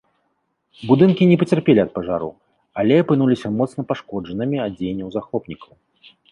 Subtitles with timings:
[0.91, 2.31] Будынкі не пацярпелі ад пажару,
[2.85, 5.73] але апынуліся моцна пашкоджанымі ад дзеянняў захопнікаў.